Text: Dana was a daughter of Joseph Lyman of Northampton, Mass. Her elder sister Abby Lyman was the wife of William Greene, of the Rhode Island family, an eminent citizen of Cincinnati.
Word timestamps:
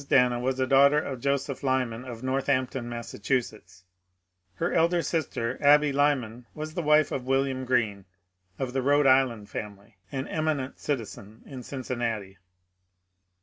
Dana 0.09 0.39
was 0.39 0.59
a 0.59 0.65
daughter 0.65 0.97
of 0.99 1.19
Joseph 1.21 1.61
Lyman 1.61 2.05
of 2.05 2.23
Northampton, 2.23 2.89
Mass. 2.89 3.11
Her 4.55 4.73
elder 4.73 5.03
sister 5.03 5.59
Abby 5.61 5.93
Lyman 5.93 6.47
was 6.55 6.73
the 6.73 6.81
wife 6.81 7.11
of 7.11 7.27
William 7.27 7.65
Greene, 7.65 8.05
of 8.57 8.73
the 8.73 8.81
Rhode 8.81 9.05
Island 9.05 9.51
family, 9.51 9.97
an 10.11 10.27
eminent 10.27 10.79
citizen 10.79 11.43
of 11.45 11.65
Cincinnati. 11.65 12.39